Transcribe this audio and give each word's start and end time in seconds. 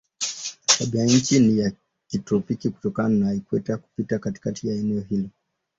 Tabianchi 0.65 1.39
ni 1.39 1.57
ya 1.59 1.71
kitropiki 2.07 2.69
kutokana 2.69 3.25
na 3.25 3.33
ikweta 3.33 3.77
kupita 3.77 4.19
katikati 4.19 4.67
ya 4.67 4.75
eneo 4.75 5.01
hilo. 5.01 5.29